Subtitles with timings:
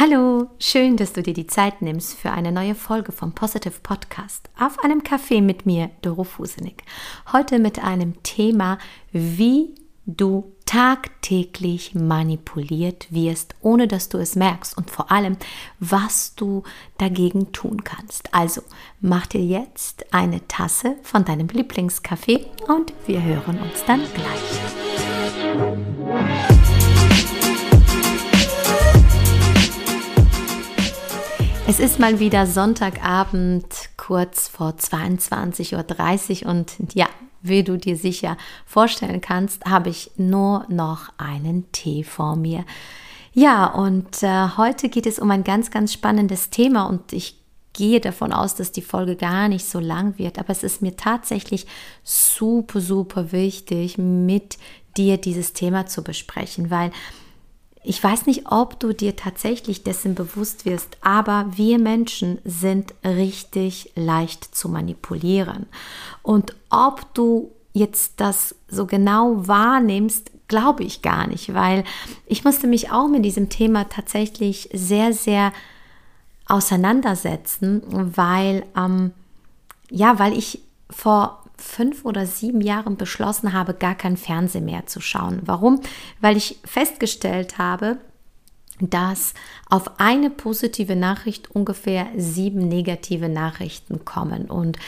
[0.00, 4.48] Hallo, schön, dass du dir die Zeit nimmst für eine neue Folge vom Positive Podcast
[4.56, 6.84] auf einem Café mit mir, Doro Fusenig.
[7.32, 8.78] Heute mit einem Thema,
[9.10, 9.74] wie
[10.06, 15.36] du tagtäglich manipuliert wirst, ohne dass du es merkst und vor allem,
[15.80, 16.62] was du
[16.98, 18.32] dagegen tun kannst.
[18.32, 18.62] Also
[19.00, 24.87] mach dir jetzt eine Tasse von deinem Lieblingskaffee und wir hören uns dann gleich.
[31.70, 37.08] Es ist mal wieder Sonntagabend, kurz vor 22.30 Uhr und ja,
[37.42, 42.64] wie du dir sicher vorstellen kannst, habe ich nur noch einen Tee vor mir.
[43.34, 47.38] Ja, und äh, heute geht es um ein ganz, ganz spannendes Thema und ich
[47.74, 50.96] gehe davon aus, dass die Folge gar nicht so lang wird, aber es ist mir
[50.96, 51.66] tatsächlich
[52.02, 54.56] super, super wichtig, mit
[54.96, 56.92] dir dieses Thema zu besprechen, weil
[57.82, 63.92] ich weiß nicht, ob du dir tatsächlich dessen bewusst wirst, aber wir Menschen sind richtig
[63.94, 65.66] leicht zu manipulieren.
[66.22, 71.84] Und ob du jetzt das so genau wahrnimmst, glaube ich gar nicht, weil
[72.26, 75.52] ich musste mich auch mit diesem Thema tatsächlich sehr, sehr
[76.46, 77.82] auseinandersetzen,
[78.16, 79.12] weil ähm,
[79.90, 80.60] ja, weil ich
[80.90, 85.40] vor fünf oder sieben Jahren beschlossen habe, gar kein Fernsehen mehr zu schauen.
[85.44, 85.80] Warum?
[86.20, 87.98] Weil ich festgestellt habe,
[88.80, 89.34] dass
[89.68, 94.46] auf eine positive Nachricht ungefähr sieben negative Nachrichten kommen.
[94.46, 94.78] Und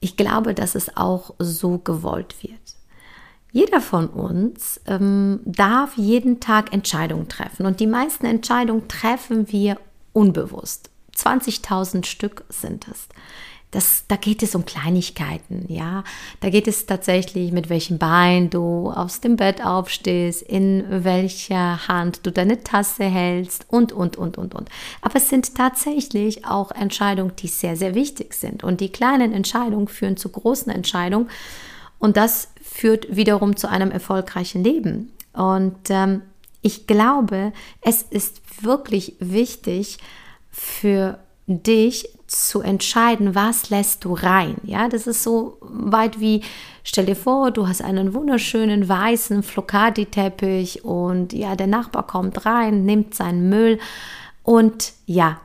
[0.00, 2.60] ich glaube, dass es auch so gewollt wird.
[3.52, 9.78] Jeder von uns ähm, darf jeden Tag Entscheidungen treffen und die meisten Entscheidungen treffen wir
[10.12, 10.90] unbewusst.
[11.16, 13.08] 20.000 Stück sind es.
[13.72, 16.04] Das, da geht es um Kleinigkeiten, ja.
[16.40, 22.20] Da geht es tatsächlich, mit welchem Bein du aus dem Bett aufstehst, in welcher Hand
[22.24, 24.68] du deine Tasse hältst und, und, und, und, und.
[25.02, 28.62] Aber es sind tatsächlich auch Entscheidungen, die sehr, sehr wichtig sind.
[28.62, 31.28] Und die kleinen Entscheidungen führen zu großen Entscheidungen.
[31.98, 35.12] Und das führt wiederum zu einem erfolgreichen Leben.
[35.32, 36.22] Und ähm,
[36.62, 39.98] ich glaube, es ist wirklich wichtig
[40.50, 44.56] für dich zu entscheiden, was lässt du rein.
[44.64, 46.42] Ja, das ist so weit wie,
[46.82, 52.84] stell dir vor, du hast einen wunderschönen weißen Flocati-Teppich und ja, der Nachbar kommt rein,
[52.84, 53.78] nimmt seinen Müll
[54.42, 55.40] und ja,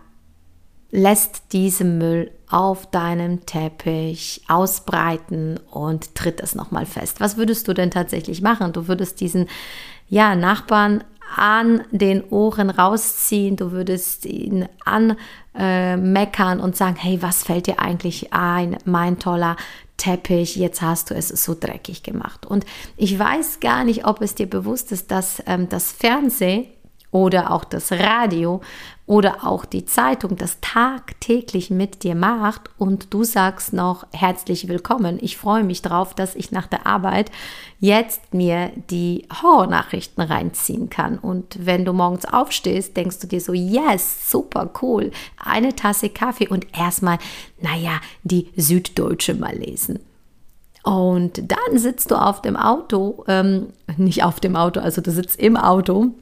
[0.92, 7.22] lässt diesen Müll auf deinem Teppich ausbreiten und tritt es nochmal fest.
[7.22, 8.74] Was würdest du denn tatsächlich machen?
[8.74, 9.48] Du würdest diesen
[10.10, 11.04] ja, Nachbarn
[11.36, 15.18] an den Ohren rausziehen, du würdest ihn anmeckern
[15.54, 15.98] äh,
[16.60, 19.58] und sagen, hey, was fällt dir eigentlich ein, mein toller
[19.98, 22.46] Teppich, jetzt hast du es so dreckig gemacht.
[22.46, 22.66] Und
[22.98, 26.66] ich weiß gar nicht, ob es dir bewusst ist, dass ähm, das Fernsehen
[27.12, 28.62] oder auch das Radio
[29.12, 35.20] oder auch die Zeitung das tagtäglich mit dir macht und du sagst noch herzlich willkommen.
[35.22, 37.30] Ich freue mich drauf, dass ich nach der Arbeit
[37.82, 41.18] jetzt mir die Horrornachrichten reinziehen kann.
[41.18, 46.48] Und wenn du morgens aufstehst, denkst du dir so, yes, super cool, eine Tasse Kaffee
[46.48, 47.18] und erstmal,
[47.60, 50.00] naja, die Süddeutsche mal lesen.
[50.84, 55.38] Und dann sitzt du auf dem Auto, ähm, nicht auf dem Auto, also du sitzt
[55.38, 56.14] im Auto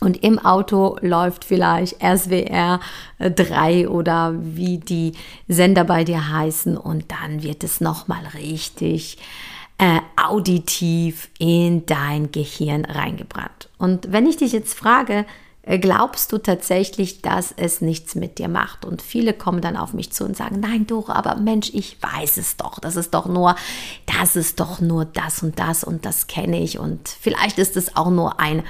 [0.00, 2.80] und im Auto läuft vielleicht SWR
[3.18, 5.12] 3 äh, oder wie die
[5.48, 9.18] Sender bei dir heißen und dann wird es nochmal richtig
[9.78, 13.68] äh, auditiv in dein Gehirn reingebrannt.
[13.78, 15.26] Und wenn ich dich jetzt frage,
[15.62, 18.84] äh, glaubst du tatsächlich, dass es nichts mit dir macht?
[18.84, 22.36] Und viele kommen dann auf mich zu und sagen, nein, Doro, aber Mensch, ich weiß
[22.36, 22.78] es doch.
[22.78, 23.56] Das ist doch nur,
[24.06, 26.78] das ist doch nur das und das und das kenne ich.
[26.78, 28.62] Und vielleicht ist es auch nur ein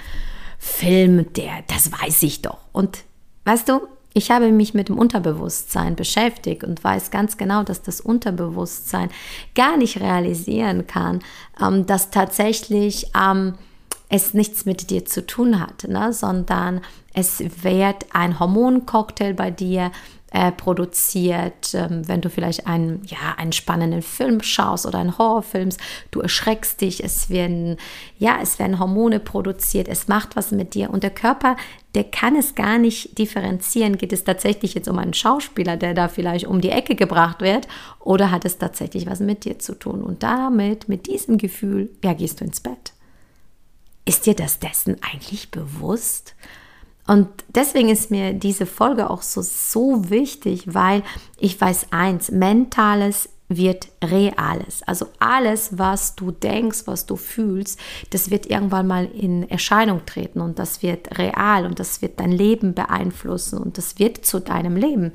[0.66, 2.58] Film, der, das weiß ich doch.
[2.72, 2.98] Und
[3.44, 3.80] weißt du,
[4.14, 9.10] ich habe mich mit dem Unterbewusstsein beschäftigt und weiß ganz genau, dass das Unterbewusstsein
[9.54, 11.20] gar nicht realisieren kann,
[11.62, 13.54] ähm, dass tatsächlich ähm,
[14.08, 16.12] es nichts mit dir zu tun hat, ne?
[16.12, 16.80] sondern
[17.12, 19.92] es wird ein Hormoncocktail bei dir
[20.36, 25.70] äh, produziert, ähm, wenn du vielleicht einen, ja, einen spannenden Film schaust oder einen Horrorfilm,
[26.10, 27.78] du erschreckst dich, es werden,
[28.18, 31.56] ja, es werden Hormone produziert, es macht was mit dir und der Körper,
[31.94, 33.96] der kann es gar nicht differenzieren.
[33.96, 37.66] Geht es tatsächlich jetzt um einen Schauspieler, der da vielleicht um die Ecke gebracht wird
[37.98, 40.02] oder hat es tatsächlich was mit dir zu tun?
[40.02, 42.92] Und damit, mit diesem Gefühl, ja, gehst du ins Bett.
[44.04, 46.34] Ist dir das dessen eigentlich bewusst?
[47.06, 51.02] Und deswegen ist mir diese Folge auch so, so wichtig, weil
[51.38, 54.82] ich weiß eins, mentales wird Reales.
[54.86, 57.78] Also alles, was du denkst, was du fühlst,
[58.10, 62.32] das wird irgendwann mal in Erscheinung treten und das wird real und das wird dein
[62.32, 65.12] Leben beeinflussen und das wird zu deinem Leben.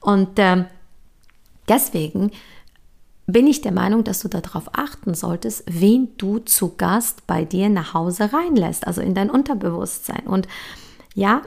[0.00, 0.64] Und äh,
[1.68, 2.30] deswegen
[3.26, 7.68] bin ich der Meinung, dass du darauf achten solltest, wen du zu Gast bei dir
[7.68, 10.26] nach Hause reinlässt, also in dein Unterbewusstsein.
[10.26, 10.46] Und
[11.14, 11.42] ja,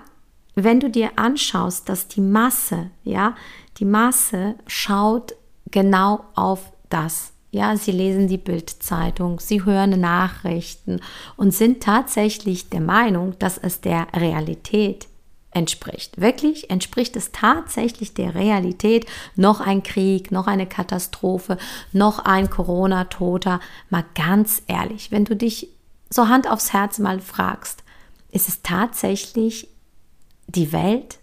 [0.55, 3.35] wenn du dir anschaust, dass die Masse, ja,
[3.77, 5.35] die Masse schaut
[5.69, 7.33] genau auf das.
[7.51, 10.99] Ja, sie lesen die Bildzeitung, sie hören Nachrichten
[11.37, 15.07] und sind tatsächlich der Meinung, dass es der Realität
[15.51, 16.19] entspricht.
[16.19, 19.05] Wirklich entspricht es tatsächlich der Realität.
[19.35, 21.57] Noch ein Krieg, noch eine Katastrophe,
[21.93, 23.59] noch ein Corona-Toter.
[23.89, 25.69] Mal ganz ehrlich, wenn du dich
[26.09, 27.83] so Hand aufs Herz mal fragst,
[28.37, 29.67] ist es tatsächlich
[30.45, 31.17] die Welt?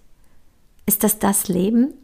[0.84, 1.94] Ist das das Leben?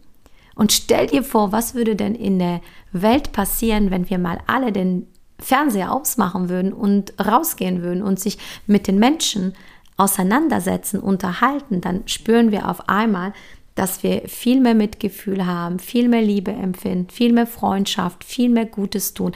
[0.55, 2.61] Und stell dir vor, was würde denn in der
[2.93, 5.09] Welt passieren, wenn wir mal alle den
[5.41, 9.55] Fernseher ausmachen würden und rausgehen würden und sich mit den Menschen
[9.97, 13.33] auseinandersetzen, unterhalten, dann spüren wir auf einmal,
[13.75, 18.67] dass wir viel mehr Mitgefühl haben, viel mehr Liebe empfinden, viel mehr Freundschaft, viel mehr
[18.67, 19.33] Gutes tun.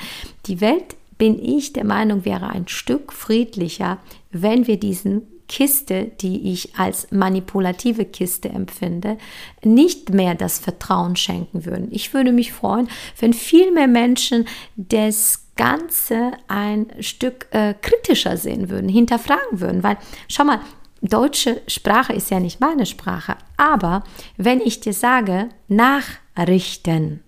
[0.46, 3.98] Die Welt, bin ich der Meinung, wäre ein Stück friedlicher,
[4.30, 9.18] wenn wir diesen Kiste, die ich als manipulative Kiste empfinde,
[9.62, 11.88] nicht mehr das Vertrauen schenken würden.
[11.90, 12.88] Ich würde mich freuen,
[13.18, 14.46] wenn viel mehr Menschen
[14.76, 19.98] das Ganze ein Stück äh, kritischer sehen würden, hinterfragen würden, weil
[20.28, 20.60] schau mal,
[21.00, 24.04] deutsche Sprache ist ja nicht meine Sprache, aber
[24.36, 27.22] wenn ich dir sage, nachrichten,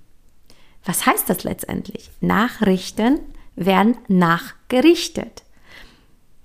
[0.85, 2.11] was heißt das letztendlich?
[2.21, 3.21] Nachrichten
[3.57, 5.43] werden nachgerichtet.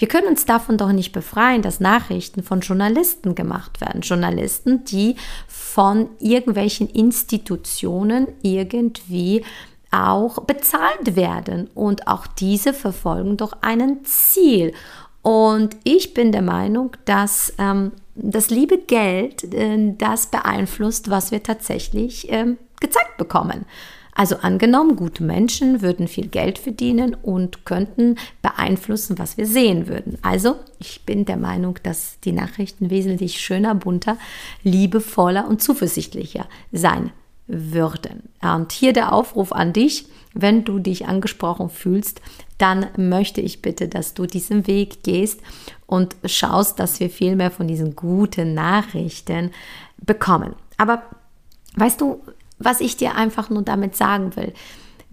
[0.02, 4.02] Wir können uns davon doch nicht befreien, dass Nachrichten von Journalisten gemacht werden.
[4.02, 5.16] Journalisten, die
[5.48, 9.46] von irgendwelchen Institutionen irgendwie
[9.92, 11.70] auch bezahlt werden.
[11.76, 14.74] Und auch diese verfolgen doch einen Ziel.
[15.22, 21.44] Und ich bin der Meinung, dass ähm, das liebe Geld äh, das beeinflusst, was wir
[21.44, 23.66] tatsächlich äh, gezeigt bekommen.
[24.14, 30.18] Also angenommen, gute Menschen würden viel Geld verdienen und könnten beeinflussen, was wir sehen würden.
[30.22, 34.18] Also ich bin der Meinung, dass die Nachrichten wesentlich schöner, bunter,
[34.64, 37.12] liebevoller und zuversichtlicher sein
[37.48, 38.30] würden.
[38.42, 42.22] Und hier der Aufruf an dich, wenn du dich angesprochen fühlst,
[42.58, 45.42] dann möchte ich bitte, dass du diesen Weg gehst
[45.88, 49.52] und schaust, dass wir viel mehr von diesen guten Nachrichten
[49.98, 50.56] bekommen.
[50.78, 51.04] Aber
[51.76, 52.22] weißt du,
[52.64, 54.54] was ich dir einfach nur damit sagen will.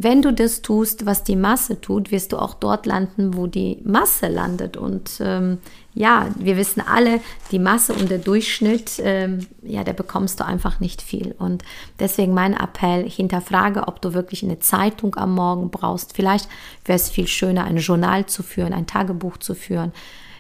[0.01, 3.81] Wenn du das tust, was die Masse tut, wirst du auch dort landen, wo die
[3.83, 4.77] Masse landet.
[4.77, 5.59] Und ähm,
[5.93, 7.19] ja, wir wissen alle,
[7.51, 11.35] die Masse und der Durchschnitt, ähm, ja, da bekommst du einfach nicht viel.
[11.37, 11.65] Und
[11.99, 16.15] deswegen mein Appell, hinterfrage, ob du wirklich eine Zeitung am Morgen brauchst.
[16.15, 16.49] Vielleicht
[16.85, 19.91] wäre es viel schöner, ein Journal zu führen, ein Tagebuch zu führen.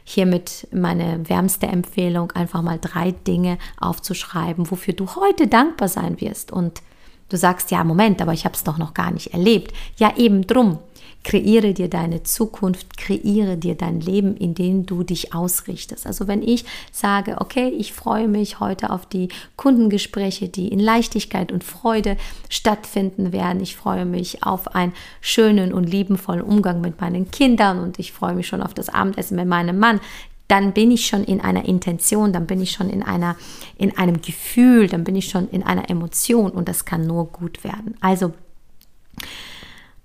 [0.05, 6.52] Hiermit meine wärmste Empfehlung, einfach mal drei Dinge aufzuschreiben, wofür du heute dankbar sein wirst.
[6.52, 6.81] Und
[7.28, 9.72] Du sagst, ja, Moment, aber ich habe es doch noch gar nicht erlebt.
[9.98, 10.78] Ja, eben drum.
[11.25, 16.06] Kreiere dir deine Zukunft, kreiere dir dein Leben, in dem du dich ausrichtest.
[16.06, 21.50] Also wenn ich sage, okay, ich freue mich heute auf die Kundengespräche, die in Leichtigkeit
[21.52, 22.16] und Freude
[22.48, 23.60] stattfinden werden.
[23.60, 28.34] Ich freue mich auf einen schönen und liebenvollen Umgang mit meinen Kindern und ich freue
[28.34, 30.00] mich schon auf das Abendessen mit meinem Mann
[30.48, 33.36] dann bin ich schon in einer Intention, dann bin ich schon in einer
[33.76, 37.62] in einem Gefühl, dann bin ich schon in einer Emotion und das kann nur gut
[37.64, 37.96] werden.
[38.00, 38.32] Also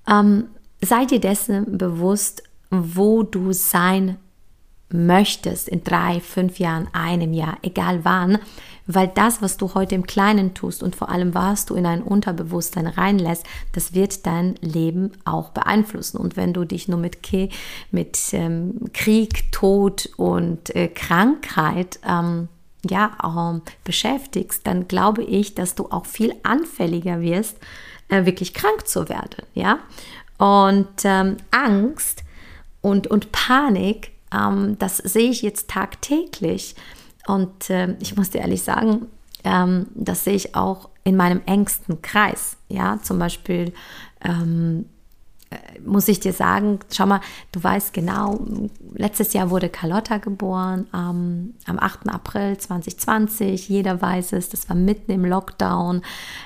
[0.07, 0.45] ähm,
[0.81, 4.17] sei dir dessen bewusst, wo du sein
[4.89, 8.37] möchtest in drei, fünf Jahren, einem Jahr, egal wann,
[8.85, 12.03] weil das, was du heute im Kleinen tust und vor allem, was du in ein
[12.03, 16.17] Unterbewusstsein reinlässt, das wird dein Leben auch beeinflussen.
[16.17, 17.17] Und wenn du dich nur mit,
[17.91, 22.49] mit ähm, Krieg, Tod und äh, Krankheit ähm,
[22.85, 27.57] ja, ähm, beschäftigst, dann glaube ich, dass du auch viel anfälliger wirst,
[28.09, 29.45] äh, wirklich krank zu werden.
[29.53, 29.79] Ja?
[30.37, 32.23] Und ähm, Angst
[32.81, 36.75] und, und Panik, ähm, das sehe ich jetzt tagtäglich.
[37.27, 39.07] Und äh, ich muss dir ehrlich sagen,
[39.43, 42.57] ähm, das sehe ich auch in meinem engsten Kreis.
[42.69, 43.73] Ja, zum Beispiel
[44.21, 44.85] ähm,
[45.53, 47.21] äh, muss ich dir sagen, schau mal,
[47.51, 48.39] du weißt genau,
[48.93, 52.09] letztes Jahr wurde Carlotta geboren, ähm, am 8.
[52.09, 56.01] April 2020, jeder weiß es, das war mitten im Lockdown,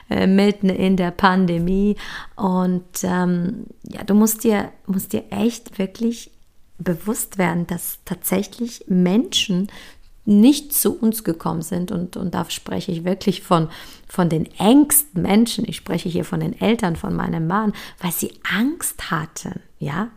[0.10, 1.96] äh, mitten in der Pandemie
[2.36, 6.32] und ähm, ja, du musst dir, musst dir echt wirklich
[6.80, 9.70] bewusst werden, dass tatsächlich Menschen
[10.28, 11.92] nicht zu uns gekommen sind.
[11.92, 13.70] Und, und da spreche ich wirklich von,
[14.08, 15.64] von den engsten Menschen.
[15.68, 20.10] Ich spreche hier von den Eltern von meinem Mann, weil sie Angst hatten, ja,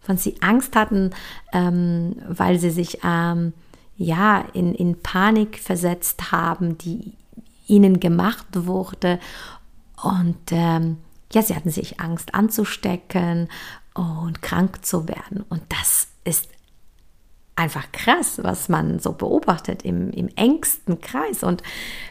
[0.00, 1.10] von sie Angst hatten,
[1.52, 3.52] ähm, weil sie sich ähm,
[3.98, 7.12] ja in, in Panik versetzt haben, die
[7.66, 9.20] ihnen gemacht wurde.
[10.02, 10.96] Und ähm,
[11.30, 13.48] ja, sie hatten sich Angst anzustecken
[13.98, 15.44] und krank zu werden.
[15.48, 16.48] Und das ist
[17.56, 21.42] einfach krass, was man so beobachtet im, im engsten Kreis.
[21.42, 21.62] Und,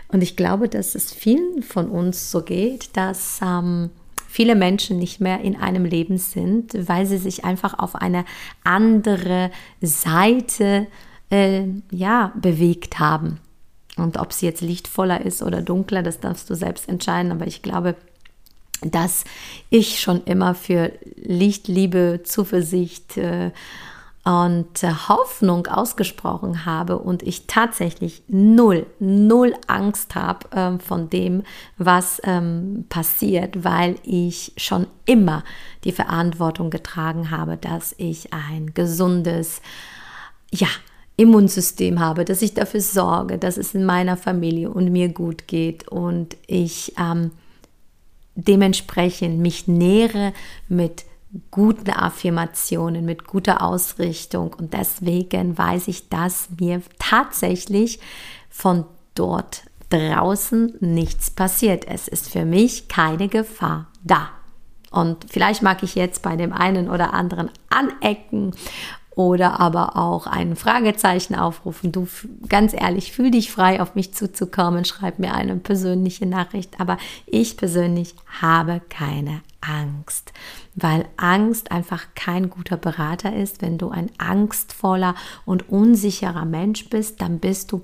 [0.09, 3.89] und ich glaube, dass es vielen von uns so geht, dass ähm,
[4.27, 8.25] viele Menschen nicht mehr in einem Leben sind, weil sie sich einfach auf eine
[8.63, 9.51] andere
[9.81, 10.87] Seite
[11.29, 13.39] äh, ja, bewegt haben.
[13.95, 17.31] Und ob sie jetzt lichtvoller ist oder dunkler, das darfst du selbst entscheiden.
[17.31, 17.95] Aber ich glaube,
[18.81, 19.23] dass
[19.69, 23.51] ich schon immer für Licht, Liebe, Zuversicht äh,
[24.27, 31.43] und äh, Hoffnung ausgesprochen habe und ich tatsächlich null, null Angst habe ähm, von dem,
[31.77, 35.45] was ähm, passiert, weil ich schon immer
[35.85, 39.61] die Verantwortung getragen habe, dass ich ein gesundes,
[40.51, 40.67] ja,
[41.15, 45.87] Immunsystem habe, dass ich dafür sorge, dass es in meiner Familie und mir gut geht
[45.87, 47.31] und ich ähm,
[48.37, 50.33] dementsprechend mich nähere
[50.69, 51.05] mit
[51.51, 54.53] guten Affirmationen, mit guter Ausrichtung.
[54.53, 57.99] Und deswegen weiß ich, dass mir tatsächlich
[58.49, 61.85] von dort draußen nichts passiert.
[61.87, 64.29] Es ist für mich keine Gefahr da.
[64.91, 68.53] Und vielleicht mag ich jetzt bei dem einen oder anderen anecken
[69.17, 71.91] oder aber auch ein Fragezeichen aufrufen.
[71.91, 72.07] Du,
[72.47, 76.79] ganz ehrlich, fühl dich frei, auf mich zuzukommen, schreib mir eine persönliche Nachricht.
[76.79, 80.33] Aber ich persönlich habe keine Angst,
[80.75, 83.63] weil Angst einfach kein guter Berater ist.
[83.63, 87.81] Wenn du ein angstvoller und unsicherer Mensch bist, dann bist du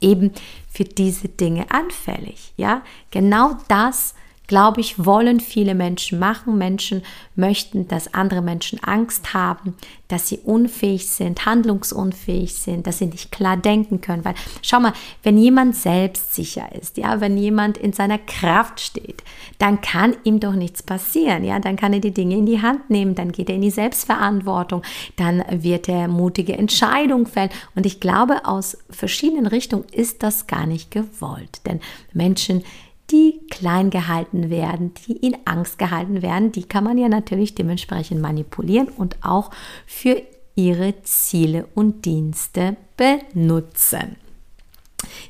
[0.00, 0.30] eben
[0.70, 2.52] für diese Dinge anfällig.
[2.56, 4.14] Ja, genau das
[4.48, 6.58] glaube ich, wollen viele Menschen machen.
[6.58, 7.02] Menschen
[7.36, 9.76] möchten, dass andere Menschen Angst haben,
[10.08, 14.24] dass sie unfähig sind, handlungsunfähig sind, dass sie nicht klar denken können.
[14.24, 19.22] Weil, schau mal, wenn jemand selbstsicher ist, ja, wenn jemand in seiner Kraft steht,
[19.58, 22.88] dann kann ihm doch nichts passieren, ja, dann kann er die Dinge in die Hand
[22.88, 24.82] nehmen, dann geht er in die Selbstverantwortung,
[25.16, 27.50] dann wird er mutige Entscheidungen fällen.
[27.74, 31.60] Und ich glaube, aus verschiedenen Richtungen ist das gar nicht gewollt.
[31.66, 31.80] Denn
[32.14, 32.64] Menschen,
[33.10, 38.20] die klein gehalten werden, die in Angst gehalten werden, die kann man ja natürlich dementsprechend
[38.20, 39.50] manipulieren und auch
[39.86, 40.22] für
[40.54, 44.16] ihre Ziele und Dienste benutzen.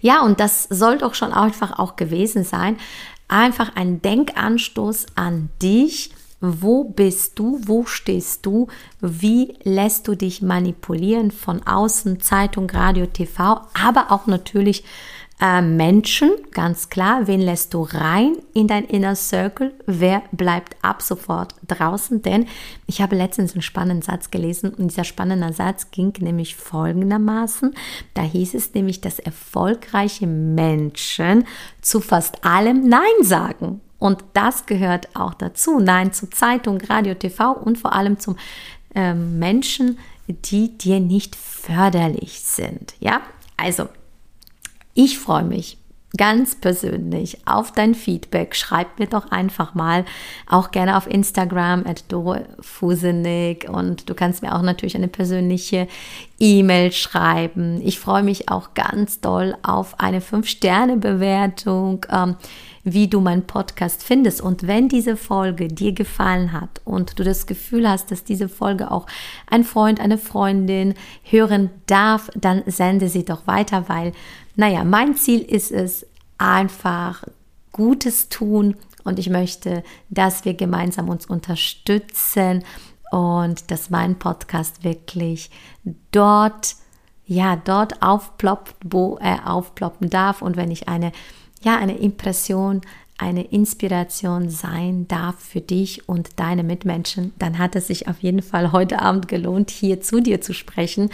[0.01, 2.79] Ja, und das soll doch schon einfach auch gewesen sein.
[3.29, 6.11] Einfach ein Denkanstoß an dich.
[6.41, 7.61] Wo bist du?
[7.65, 8.69] Wo stehst du?
[9.01, 14.85] Wie lässt du dich manipulieren von außen, Zeitung, Radio, TV, aber auch natürlich
[15.41, 21.01] äh, Menschen, ganz klar, wen lässt du rein in dein Inner Circle, wer bleibt ab
[21.01, 22.47] sofort draußen, denn
[22.87, 27.75] ich habe letztens einen spannenden Satz gelesen und dieser spannende Satz ging nämlich folgendermaßen,
[28.15, 31.45] da hieß es nämlich, dass erfolgreiche Menschen
[31.83, 33.81] zu fast allem Nein sagen.
[34.01, 35.81] Und das gehört auch dazu.
[35.81, 38.37] Nein zu Zeitung, Radio, TV und vor allem zum
[38.95, 42.95] äh, Menschen, die dir nicht förderlich sind.
[43.01, 43.21] Ja,
[43.57, 43.89] also
[44.99, 45.79] ich freue mich
[46.17, 48.57] ganz persönlich auf dein Feedback.
[48.57, 50.05] Schreib mir doch einfach mal,
[50.49, 52.05] auch gerne auf Instagram at
[52.61, 55.87] Fusenig und du kannst mir auch natürlich eine persönliche
[56.41, 57.81] E-Mail schreiben.
[57.81, 62.05] Ich freue mich auch ganz doll auf eine 5-Sterne-Bewertung.
[62.11, 62.35] Ähm,
[62.95, 64.41] wie du meinen Podcast findest.
[64.41, 68.91] Und wenn diese Folge dir gefallen hat und du das Gefühl hast, dass diese Folge
[68.91, 69.07] auch
[69.47, 74.13] ein Freund, eine Freundin hören darf, dann sende sie doch weiter, weil
[74.59, 76.05] naja, mein Ziel ist es,
[76.37, 77.23] einfach
[77.71, 78.75] Gutes tun
[79.05, 82.65] und ich möchte, dass wir gemeinsam uns unterstützen
[83.13, 85.51] und dass mein Podcast wirklich
[86.11, 86.75] dort,
[87.25, 91.13] ja, dort aufploppt, wo er aufploppen darf und wenn ich eine,
[91.63, 92.81] ja, eine Impression,
[93.17, 98.43] eine Inspiration sein darf für dich und deine Mitmenschen, dann hat es sich auf jeden
[98.43, 101.11] Fall heute Abend gelohnt, hier zu dir zu sprechen.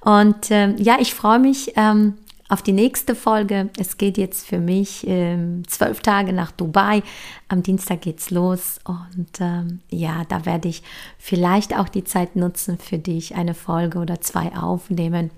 [0.00, 2.14] Und ähm, ja, ich freue mich, ähm,
[2.52, 3.70] auf die nächste Folge.
[3.78, 7.02] Es geht jetzt für mich ähm, zwölf Tage nach Dubai.
[7.48, 10.82] Am Dienstag geht's los und ähm, ja, da werde ich
[11.16, 15.30] vielleicht auch die Zeit nutzen für dich, eine Folge oder zwei aufnehmen.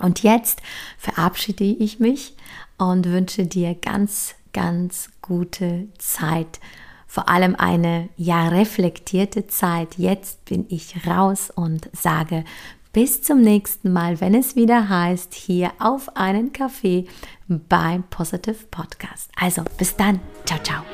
[0.00, 0.62] Und jetzt
[0.96, 2.34] verabschiede ich mich
[2.78, 6.58] und wünsche dir ganz, ganz gute Zeit.
[7.06, 9.98] Vor allem eine ja reflektierte Zeit.
[9.98, 12.44] Jetzt bin ich raus und sage
[12.92, 17.06] bis zum nächsten Mal, wenn es wieder heißt, hier auf einen Kaffee
[17.48, 19.30] beim Positive Podcast.
[19.36, 20.20] Also bis dann.
[20.44, 20.84] Ciao, ciao.